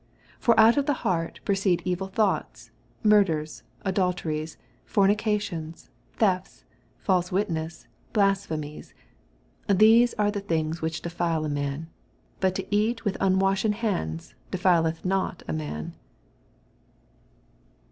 19 0.47 0.55
^or 0.55 0.67
ont 0.67 0.77
of 0.77 0.85
the 0.87 0.93
heart 1.05 1.39
proceed 1.45 1.79
evil 1.85 2.07
thoughts, 2.07 2.71
murders, 3.03 3.61
adulteries, 3.85 4.57
fornications, 4.83 5.91
thefts, 6.13 6.65
false 6.97 7.31
witness, 7.31 7.85
blasphemies: 8.11 8.95
20 9.67 9.77
These 9.77 10.13
are 10.15 10.31
the 10.31 10.41
£Awi^ 10.41 10.69
whioh 10.79 11.01
defile 11.03 11.45
a 11.45 11.49
man: 11.49 11.87
but 12.39 12.55
to 12.55 12.75
eat 12.75 13.05
with 13.05 13.15
unwashen 13.21 13.73
hands 13.73 14.33
defileth 14.49 15.05
not 15.05 15.43
a 15.47 15.53
man. 15.53 15.93